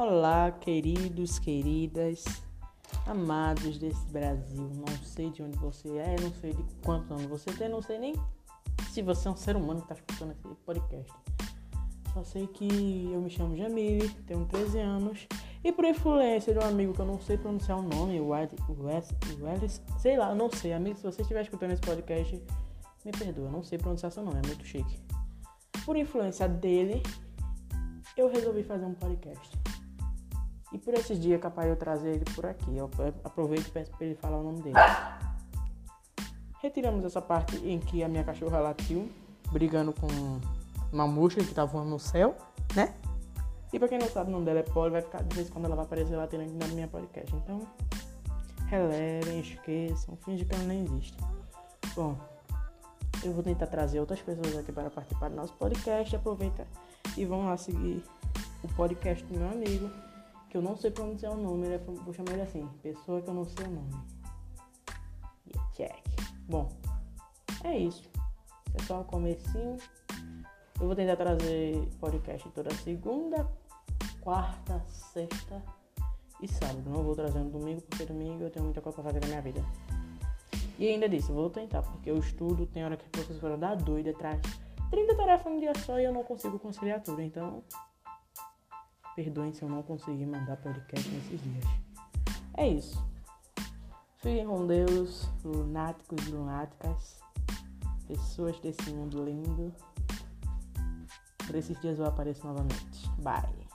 Olá, 0.00 0.52
queridos, 0.52 1.40
queridas, 1.40 2.22
amados 3.04 3.78
desse 3.78 4.06
Brasil. 4.12 4.70
Não 4.76 4.96
sei 5.02 5.28
de 5.28 5.42
onde 5.42 5.58
você 5.58 5.88
é, 5.88 6.14
não 6.20 6.32
sei 6.34 6.52
de 6.52 6.62
quantos 6.84 7.10
anos 7.10 7.24
você 7.24 7.50
tem, 7.50 7.68
não 7.68 7.82
sei 7.82 7.98
nem 7.98 8.14
se 8.92 9.02
você 9.02 9.26
é 9.26 9.30
um 9.32 9.36
ser 9.36 9.56
humano 9.56 9.80
que 9.80 9.92
está 9.92 9.96
escutando 9.96 10.30
esse 10.30 10.54
podcast. 10.64 11.12
Só 12.14 12.22
sei 12.22 12.46
que 12.46 13.10
eu 13.12 13.20
me 13.20 13.28
chamo 13.28 13.56
Jamile, 13.56 14.08
tenho 14.24 14.46
13 14.46 14.78
anos 14.78 15.26
e 15.64 15.72
por 15.72 15.84
influência 15.84 16.52
de 16.52 16.60
um 16.60 16.68
amigo 16.68 16.94
que 16.94 17.00
eu 17.00 17.06
não 17.06 17.20
sei 17.20 17.36
pronunciar 17.36 17.80
o 17.80 17.82
nome, 17.82 18.20
o 18.20 18.28
Welles, 18.28 19.82
sei 19.98 20.16
lá, 20.16 20.30
eu 20.30 20.36
não 20.36 20.48
sei. 20.48 20.74
Amigo, 20.74 20.96
se 20.96 21.02
você 21.02 21.22
estiver 21.22 21.42
escutando 21.42 21.72
esse 21.72 21.82
podcast, 21.82 22.40
me 23.04 23.10
perdoa, 23.10 23.50
não 23.50 23.64
sei 23.64 23.78
pronunciar 23.78 24.12
seu 24.12 24.22
nome, 24.22 24.38
é 24.44 24.46
muito 24.46 24.64
chique. 24.64 24.96
Por 25.84 25.96
influência 25.96 26.48
dele, 26.48 27.02
eu 28.16 28.30
resolvi 28.30 28.62
fazer 28.62 28.84
um 28.84 28.94
podcast. 28.94 29.67
E 30.72 30.78
por 30.78 30.94
esses 30.94 31.18
dias 31.18 31.40
capaz 31.40 31.68
eu 31.68 31.76
trazer 31.76 32.10
ele 32.10 32.24
por 32.34 32.44
aqui. 32.46 32.76
Eu 32.76 32.90
aproveito 33.24 33.66
e 33.66 33.70
peço 33.70 33.90
para 33.92 34.06
ele 34.06 34.14
falar 34.14 34.38
o 34.38 34.42
nome 34.42 34.62
dele. 34.62 34.76
Retiramos 36.60 37.04
essa 37.04 37.22
parte 37.22 37.56
em 37.56 37.78
que 37.78 38.02
a 38.02 38.08
minha 38.08 38.24
cachorra 38.24 38.58
latiu, 38.60 39.10
brigando 39.52 39.92
com 39.92 40.08
uma 40.92 41.06
mosca 41.06 41.42
que 41.42 41.54
tá 41.54 41.64
voando 41.64 41.90
no 41.90 41.98
céu, 41.98 42.36
né? 42.74 42.94
E 43.72 43.78
pra 43.78 43.86
quem 43.86 43.98
não 43.98 44.08
sabe, 44.08 44.30
o 44.30 44.32
nome 44.32 44.46
dela 44.46 44.60
é 44.60 44.62
Polly, 44.62 44.90
vai 44.90 45.02
ficar 45.02 45.22
de 45.22 45.34
vez 45.34 45.48
em 45.48 45.52
quando 45.52 45.66
ela 45.66 45.76
vai 45.76 45.84
aparecer 45.84 46.16
latindo 46.16 46.42
aqui 46.42 46.52
na 46.52 46.66
minha 46.68 46.88
podcast. 46.88 47.34
Então, 47.34 47.60
relevem, 48.66 49.40
esqueçam, 49.40 50.16
finge 50.24 50.44
que 50.44 50.54
ela 50.54 50.64
nem 50.64 50.84
existe. 50.84 51.16
Bom, 51.94 52.16
eu 53.22 53.32
vou 53.32 53.42
tentar 53.42 53.66
trazer 53.66 54.00
outras 54.00 54.20
pessoas 54.22 54.56
aqui 54.56 54.72
para 54.72 54.88
participar 54.88 55.28
do 55.28 55.36
nosso 55.36 55.52
podcast. 55.54 56.16
Aproveita 56.16 56.66
e 57.16 57.24
vão 57.24 57.46
lá 57.46 57.56
seguir 57.56 58.02
o 58.62 58.68
podcast 58.74 59.24
do 59.24 59.38
meu 59.38 59.48
amigo, 59.50 59.90
que 60.48 60.56
eu 60.56 60.62
não 60.62 60.76
sei 60.76 60.90
pronunciar 60.90 61.32
o 61.32 61.36
nome, 61.36 61.66
ele 61.66 61.74
é, 61.74 61.78
vou 61.78 62.12
chamar 62.12 62.32
ele 62.32 62.42
assim, 62.42 62.66
pessoa 62.82 63.20
que 63.20 63.28
eu 63.28 63.34
não 63.34 63.44
sei 63.44 63.66
o 63.66 63.70
nome. 63.70 63.90
check. 65.74 66.02
Bom, 66.48 66.70
é 67.64 67.76
isso. 67.76 68.08
É 68.74 68.82
só 68.82 69.00
o 69.00 69.04
comecinho. 69.04 69.76
Eu 70.80 70.86
vou 70.86 70.94
tentar 70.94 71.16
trazer 71.16 71.88
podcast 72.00 72.48
toda 72.50 72.72
segunda, 72.76 73.48
quarta, 74.20 74.80
sexta 74.86 75.62
e 76.40 76.48
sábado. 76.48 76.88
Não 76.88 77.02
vou 77.02 77.14
trazer 77.14 77.40
no 77.40 77.50
domingo, 77.50 77.82
porque 77.82 78.06
domingo 78.06 78.44
eu 78.44 78.50
tenho 78.50 78.64
muita 78.64 78.80
coisa 78.80 79.02
pra 79.02 79.12
fazer 79.12 79.20
na 79.20 79.26
minha 79.26 79.42
vida. 79.42 79.64
E 80.78 80.86
ainda 80.86 81.08
disse, 81.08 81.32
vou 81.32 81.50
tentar, 81.50 81.82
porque 81.82 82.08
eu 82.08 82.18
estudo, 82.18 82.64
tem 82.66 82.84
hora 82.84 82.96
que 82.96 83.04
a 83.04 83.10
professora 83.10 83.56
dá 83.56 83.74
doida 83.74 84.10
atrás. 84.10 84.40
30 84.90 85.16
tarefas 85.16 85.52
no 85.52 85.58
dia 85.58 85.72
só 85.84 85.98
e 85.98 86.04
eu 86.04 86.12
não 86.12 86.22
consigo 86.22 86.58
conciliar 86.58 87.02
tudo. 87.02 87.20
Então, 87.20 87.64
perdoem 89.18 89.52
se 89.52 89.62
eu 89.62 89.68
não 89.68 89.82
conseguir 89.82 90.26
mandar 90.26 90.56
podcast 90.58 91.08
nesses 91.08 91.42
dias. 91.42 91.64
É 92.54 92.68
isso. 92.68 93.04
Fiquem 94.18 94.46
com 94.46 94.64
Deus, 94.64 95.28
lunáticos 95.44 96.24
e 96.28 96.30
lunáticas, 96.30 97.20
pessoas 98.06 98.60
desse 98.60 98.90
mundo 98.92 99.24
lindo. 99.24 99.74
Por 101.44 101.56
esses 101.56 101.80
dias 101.80 101.98
eu 101.98 102.06
apareço 102.06 102.46
novamente. 102.46 103.10
Bye. 103.18 103.67